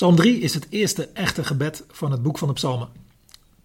[0.00, 2.88] Psalm 3 is het eerste echte gebed van het boek van de Psalmen.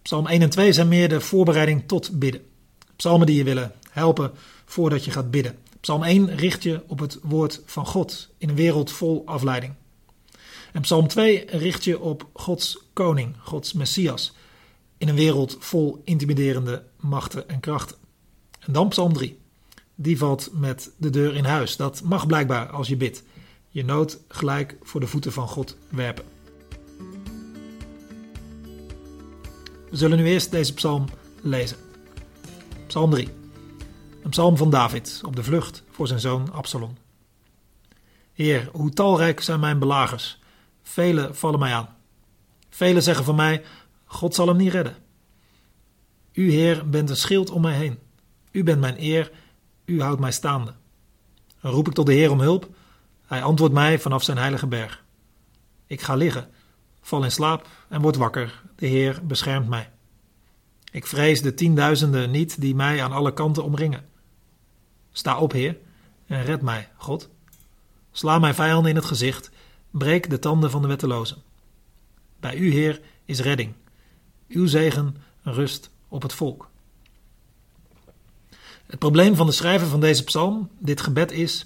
[0.02, 2.42] Psalm 1 en 2 zijn meer de voorbereiding tot bidden.
[2.96, 4.31] Psalmen die je willen helpen
[4.65, 5.57] voordat je gaat bidden.
[5.79, 9.73] Psalm 1 richt je op het woord van God in een wereld vol afleiding.
[10.73, 14.33] En Psalm 2 richt je op Gods koning, Gods Messias,
[14.97, 17.97] in een wereld vol intimiderende machten en krachten.
[18.59, 19.38] En dan Psalm 3.
[19.95, 21.75] Die valt met de deur in huis.
[21.75, 23.23] Dat mag blijkbaar als je bidt.
[23.76, 26.25] Je nood gelijk voor de voeten van God werpen.
[29.89, 31.06] We zullen nu eerst deze psalm
[31.42, 31.78] lezen.
[32.88, 33.30] Psalm 3.
[34.24, 36.98] Een psalm van David op de vlucht voor zijn zoon Absalom.
[38.34, 40.40] Heer, hoe talrijk zijn mijn belagers.
[40.84, 41.98] Velen vallen mij aan.
[42.70, 43.64] Velen zeggen van mij:
[44.05, 44.96] God zal hem niet redden.
[46.32, 48.00] U, Heer, bent een schild om mij heen.
[48.52, 49.32] U bent mijn eer,
[49.86, 50.74] u houdt mij staande.
[51.60, 52.70] Roep ik tot de Heer om hulp.
[53.26, 55.04] Hij antwoordt mij vanaf zijn heilige berg.
[55.88, 56.50] Ik ga liggen,
[57.02, 58.62] val in slaap en word wakker.
[58.76, 59.90] De Heer beschermt mij.
[60.91, 64.05] Ik vrees de tienduizenden niet die mij aan alle kanten omringen.
[65.11, 65.77] Sta op, Heer,
[66.27, 67.30] en red mij, God.
[68.11, 69.52] Sla mijn vijanden in het gezicht,
[69.92, 71.38] breek de tanden van de wettelozen.
[72.39, 73.73] Bij u, Heer, is redding.
[74.47, 76.69] Uw zegen rust op het volk.
[78.86, 81.66] Het probleem van de schrijver van deze psalm, dit gebed is: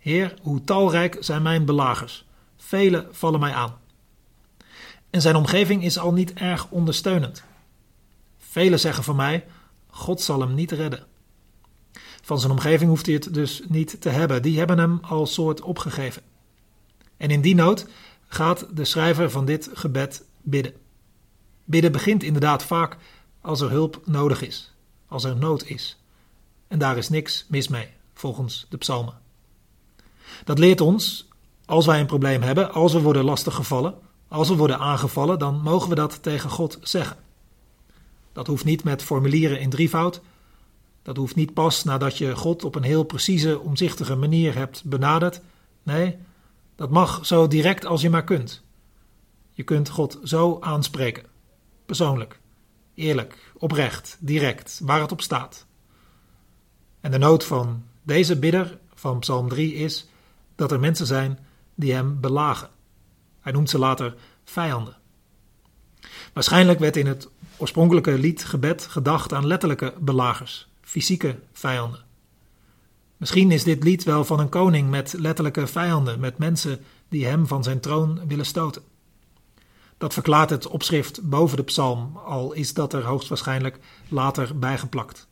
[0.00, 2.24] Heer, hoe talrijk zijn mijn belagers.
[2.56, 3.78] Velen vallen mij aan.
[5.10, 7.44] En zijn omgeving is al niet erg ondersteunend.
[8.38, 9.46] Velen zeggen van mij:
[9.86, 11.06] God zal hem niet redden.
[12.22, 14.42] Van zijn omgeving hoeft hij het dus niet te hebben.
[14.42, 16.22] Die hebben hem al soort opgegeven.
[17.16, 17.86] En in die nood
[18.26, 20.72] gaat de schrijver van dit gebed bidden.
[21.64, 22.96] Bidden begint inderdaad vaak
[23.40, 24.74] als er hulp nodig is,
[25.06, 25.98] als er nood is.
[26.68, 29.14] En daar is niks mis mee, volgens de psalmen.
[30.44, 31.28] Dat leert ons,
[31.64, 33.94] als wij een probleem hebben, als we worden lastiggevallen,
[34.28, 37.16] als we worden aangevallen, dan mogen we dat tegen God zeggen.
[38.32, 40.20] Dat hoeft niet met formulieren in drievoud.
[41.02, 45.40] Dat hoeft niet pas nadat je God op een heel precieze, omzichtige manier hebt benaderd.
[45.82, 46.18] Nee,
[46.76, 48.62] dat mag zo direct als je maar kunt.
[49.52, 51.24] Je kunt God zo aanspreken.
[51.86, 52.40] Persoonlijk,
[52.94, 55.66] eerlijk, oprecht, direct, waar het op staat.
[57.00, 60.08] En de nood van deze bidder van Psalm 3 is
[60.60, 61.38] dat er mensen zijn
[61.74, 62.68] die hem belagen.
[63.40, 64.96] Hij noemt ze later vijanden.
[66.32, 72.04] Waarschijnlijk werd in het oorspronkelijke liedgebed gedacht aan letterlijke belagers, fysieke vijanden.
[73.16, 77.46] Misschien is dit lied wel van een koning met letterlijke vijanden, met mensen die hem
[77.46, 78.82] van zijn troon willen stoten.
[79.98, 83.78] Dat verklaart het opschrift boven de psalm, al is dat er hoogstwaarschijnlijk
[84.08, 85.28] later bijgeplakt.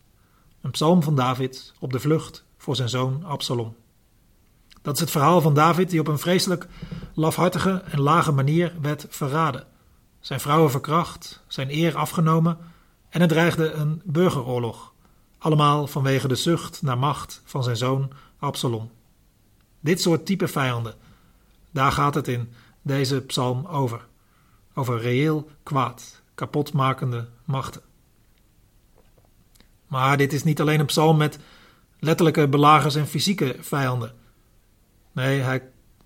[0.60, 3.74] Een psalm van David op de vlucht voor zijn zoon Absalom.
[4.88, 6.66] Dat is het verhaal van David die op een vreselijk
[7.14, 9.66] lafhartige en lage manier werd verraden.
[10.20, 12.58] Zijn vrouwen verkracht, zijn eer afgenomen
[13.08, 14.92] en er dreigde een burgeroorlog.
[15.38, 18.90] Allemaal vanwege de zucht naar macht van zijn zoon Absalom.
[19.80, 20.94] Dit soort type vijanden,
[21.70, 24.06] daar gaat het in deze psalm over.
[24.74, 27.82] Over reëel kwaad, kapotmakende machten.
[29.86, 31.38] Maar dit is niet alleen een psalm met
[31.98, 34.26] letterlijke belagers en fysieke vijanden.
[35.18, 35.62] Nee, hij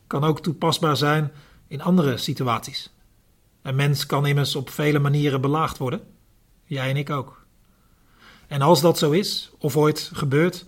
[0.06, 1.32] kan ook toepasbaar zijn
[1.68, 2.92] in andere situaties.
[3.62, 6.00] Een mens kan immers op vele manieren belaagd worden.
[6.64, 7.46] Jij en ik ook.
[8.46, 10.66] En als dat zo is, of ooit gebeurt,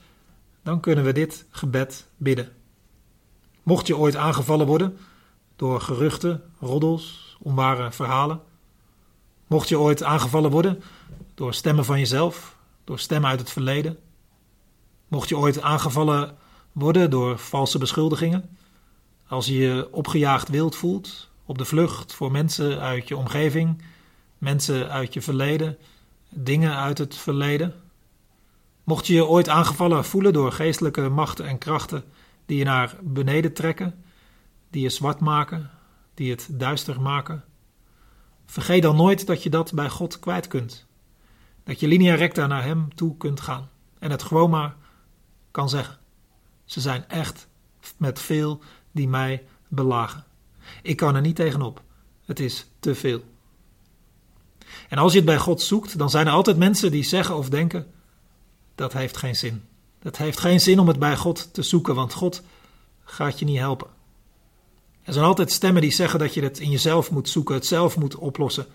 [0.62, 2.52] dan kunnen we dit gebed bidden.
[3.62, 4.98] Mocht je ooit aangevallen worden
[5.56, 8.40] door geruchten, roddels, onware verhalen.
[9.46, 10.82] Mocht je ooit aangevallen worden
[11.34, 13.98] door stemmen van jezelf, door stemmen uit het verleden.
[15.08, 16.42] Mocht je ooit aangevallen
[16.74, 18.56] worden door valse beschuldigingen.
[19.26, 23.82] Als je je opgejaagd wild voelt, op de vlucht voor mensen uit je omgeving,
[24.38, 25.78] mensen uit je verleden,
[26.28, 27.74] dingen uit het verleden.
[28.84, 32.04] Mocht je je ooit aangevallen voelen door geestelijke machten en krachten
[32.46, 34.04] die je naar beneden trekken,
[34.70, 35.70] die je zwart maken,
[36.14, 37.44] die het duister maken,
[38.46, 40.86] vergeet dan nooit dat je dat bij God kwijt kunt.
[41.64, 43.68] Dat je linea recta naar Hem toe kunt gaan
[43.98, 44.76] en het gewoon maar
[45.50, 45.98] kan zeggen.
[46.64, 47.48] Ze zijn echt
[47.96, 48.60] met veel
[48.92, 50.24] die mij belagen.
[50.82, 51.82] Ik kan er niet tegenop.
[52.24, 53.22] Het is te veel.
[54.88, 57.48] En als je het bij God zoekt, dan zijn er altijd mensen die zeggen of
[57.48, 57.86] denken:
[58.74, 59.64] dat heeft geen zin.
[59.98, 62.42] Het heeft geen zin om het bij God te zoeken, want God
[63.04, 63.88] gaat je niet helpen.
[65.02, 67.96] Er zijn altijd stemmen die zeggen dat je het in jezelf moet zoeken, het zelf
[67.96, 68.66] moet oplossen.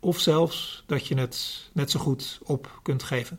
[0.00, 3.38] Of zelfs dat je het net zo goed op kunt geven.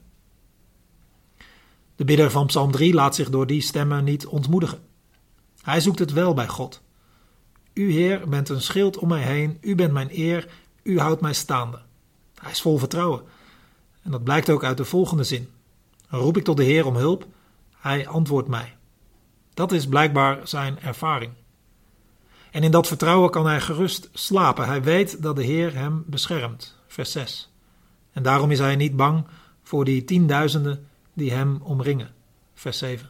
[1.95, 4.80] De bidder van Psalm 3 laat zich door die stemmen niet ontmoedigen.
[5.62, 6.81] Hij zoekt het wel bij God.
[7.74, 9.57] U, Heer, bent een schild om mij heen.
[9.62, 10.47] U bent mijn eer.
[10.83, 11.80] U houdt mij staande.
[12.42, 13.24] Hij is vol vertrouwen.
[14.03, 15.50] En dat blijkt ook uit de volgende zin.
[16.07, 17.25] Roep ik tot de Heer om hulp.
[17.77, 18.75] Hij antwoordt mij.
[19.53, 21.31] Dat is blijkbaar zijn ervaring.
[22.51, 24.65] En in dat vertrouwen kan hij gerust slapen.
[24.65, 26.77] Hij weet dat de Heer hem beschermt.
[26.88, 27.51] Vers 6.
[28.12, 29.25] En daarom is hij niet bang
[29.63, 32.13] voor die tienduizenden die hem omringen.
[32.53, 33.09] Vers 7.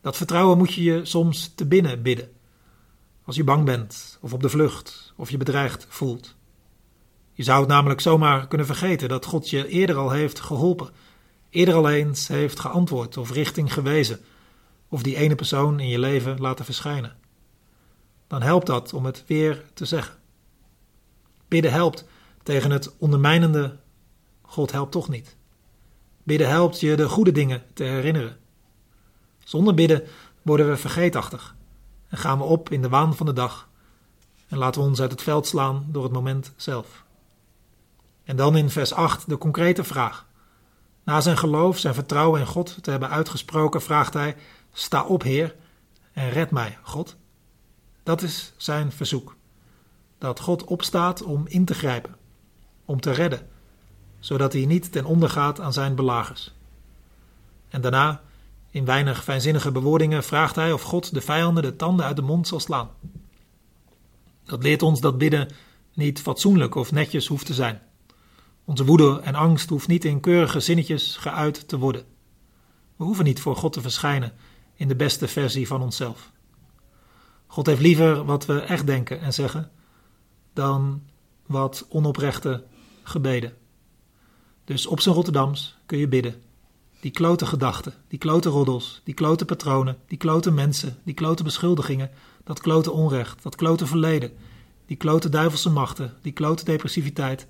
[0.00, 2.30] Dat vertrouwen moet je je soms te binnen bidden.
[3.24, 6.36] Als je bang bent, of op de vlucht, of je bedreigd voelt.
[7.32, 10.90] Je zou het namelijk zomaar kunnen vergeten dat God je eerder al heeft geholpen,
[11.50, 14.20] eerder al eens heeft geantwoord of richting gewezen,
[14.88, 17.16] of die ene persoon in je leven laten verschijnen.
[18.26, 20.16] Dan helpt dat om het weer te zeggen.
[21.48, 22.04] Bidden helpt
[22.42, 23.76] tegen het ondermijnende
[24.42, 25.36] God helpt toch niet.
[26.26, 28.36] Bidden helpt je de goede dingen te herinneren.
[29.44, 30.04] Zonder bidden
[30.42, 31.56] worden we vergeetachtig
[32.08, 33.68] en gaan we op in de waan van de dag
[34.48, 37.04] en laten we ons uit het veld slaan door het moment zelf.
[38.24, 40.26] En dan in vers 8 de concrete vraag.
[41.04, 44.36] Na zijn geloof, zijn vertrouwen in God te hebben uitgesproken, vraagt hij:
[44.72, 45.54] Sta op, Heer,
[46.12, 47.16] en red mij, God.
[48.02, 49.36] Dat is zijn verzoek.
[50.18, 52.16] Dat God opstaat om in te grijpen,
[52.84, 53.48] om te redden,
[54.26, 56.52] zodat hij niet ten onder gaat aan zijn belagers.
[57.68, 58.22] En daarna,
[58.70, 62.48] in weinig fijnzinnige bewoordingen, vraagt hij of God de vijanden de tanden uit de mond
[62.48, 62.90] zal slaan.
[64.44, 65.48] Dat leert ons dat bidden
[65.94, 67.82] niet fatsoenlijk of netjes hoeft te zijn.
[68.64, 72.04] Onze woede en angst hoeft niet in keurige zinnetjes geuit te worden.
[72.96, 74.32] We hoeven niet voor God te verschijnen
[74.74, 76.32] in de beste versie van onszelf.
[77.46, 79.70] God heeft liever wat we echt denken en zeggen
[80.52, 81.02] dan
[81.46, 82.64] wat onoprechte
[83.02, 83.64] gebeden.
[84.66, 86.42] Dus op zijn Rotterdams kun je bidden.
[87.00, 92.10] Die klote gedachten, die klote roddels, die klote patronen, die klote mensen, die klote beschuldigingen,
[92.44, 94.32] dat klote onrecht, dat klote verleden,
[94.86, 97.46] die klote duivelse machten, die klote depressiviteit,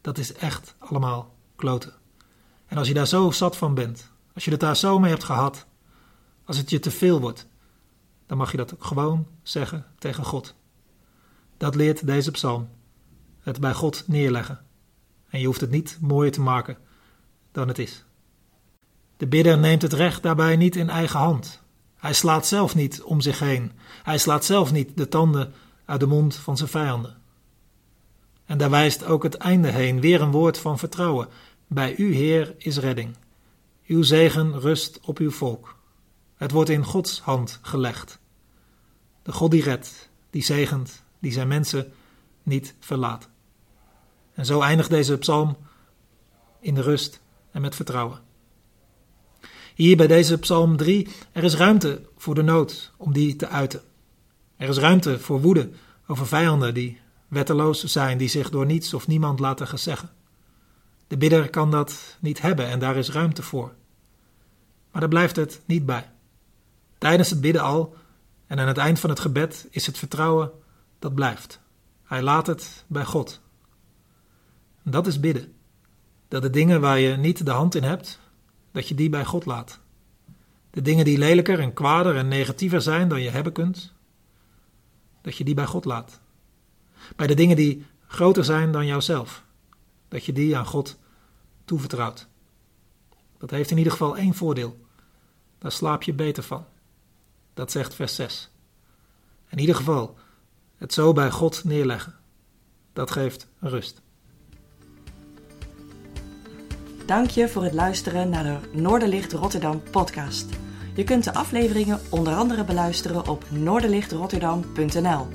[0.00, 1.92] dat is echt allemaal kloten.
[2.66, 5.24] En als je daar zo zat van bent, als je het daar zo mee hebt
[5.24, 5.66] gehad,
[6.44, 7.46] als het je te veel wordt,
[8.26, 10.54] dan mag je dat ook gewoon zeggen tegen God.
[11.56, 12.68] Dat leert deze psalm.
[13.40, 14.64] Het bij God neerleggen.
[15.32, 16.76] En je hoeft het niet mooier te maken
[17.52, 18.04] dan het is.
[19.16, 21.62] De bidder neemt het recht daarbij niet in eigen hand.
[21.96, 23.72] Hij slaat zelf niet om zich heen.
[24.02, 25.52] Hij slaat zelf niet de tanden
[25.84, 27.16] uit de mond van zijn vijanden.
[28.44, 31.28] En daar wijst ook het einde heen, weer een woord van vertrouwen.
[31.66, 33.16] Bij u, Heer, is redding.
[33.86, 35.76] Uw zegen rust op uw volk.
[36.36, 38.18] Het wordt in Gods hand gelegd.
[39.22, 41.92] De God die redt, die zegent, die zijn mensen
[42.42, 43.30] niet verlaat.
[44.34, 45.56] En zo eindigt deze psalm
[46.60, 47.20] in de rust
[47.50, 48.20] en met vertrouwen.
[49.74, 53.82] Hier bij deze psalm 3, er is ruimte voor de nood om die te uiten.
[54.56, 55.70] Er is ruimte voor woede
[56.06, 60.10] over vijanden die wetteloos zijn, die zich door niets of niemand laten gezeggen.
[61.06, 63.74] De bidder kan dat niet hebben en daar is ruimte voor.
[64.90, 66.10] Maar daar blijft het niet bij.
[66.98, 67.96] Tijdens het bidden al
[68.46, 70.50] en aan het eind van het gebed is het vertrouwen
[70.98, 71.60] dat blijft.
[72.04, 73.40] Hij laat het bij God.
[74.82, 75.52] Dat is bidden.
[76.28, 78.20] Dat de dingen waar je niet de hand in hebt,
[78.72, 79.80] dat je die bij God laat.
[80.70, 83.92] De dingen die lelijker en kwader en negatiever zijn dan je hebben kunt,
[85.20, 86.20] dat je die bij God laat.
[87.16, 89.44] Bij de dingen die groter zijn dan jouzelf,
[90.08, 90.98] dat je die aan God
[91.64, 92.28] toevertrouwt.
[93.38, 94.80] Dat heeft in ieder geval één voordeel.
[95.58, 96.66] Daar slaap je beter van.
[97.54, 98.50] Dat zegt vers 6.
[99.48, 100.18] In ieder geval,
[100.76, 102.14] het zo bij God neerleggen.
[102.92, 104.02] Dat geeft rust.
[107.06, 110.46] Dank je voor het luisteren naar de Noorderlicht Rotterdam podcast.
[110.94, 115.26] Je kunt de afleveringen onder andere beluisteren op noorderlichtrotterdam.nl.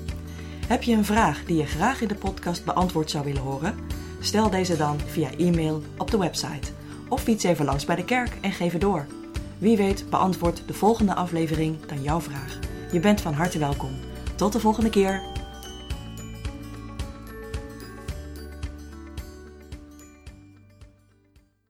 [0.68, 3.76] Heb je een vraag die je graag in de podcast beantwoord zou willen horen?
[4.20, 6.72] Stel deze dan via e-mail op de website.
[7.10, 9.06] Of fiets even langs bij de kerk en geef het door.
[9.58, 12.60] Wie weet beantwoordt de volgende aflevering dan jouw vraag.
[12.92, 13.92] Je bent van harte welkom.
[14.36, 15.37] Tot de volgende keer.